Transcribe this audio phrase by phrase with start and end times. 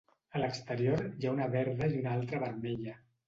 [0.37, 2.99] A l’exterior hi ha una verda i una altra vermella.